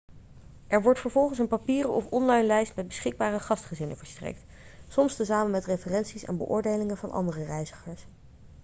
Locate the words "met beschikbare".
2.75-3.39